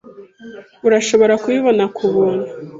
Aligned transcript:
Urashobora 0.87 1.33
kubibona 1.43 1.83
kubuntu. 1.97 2.47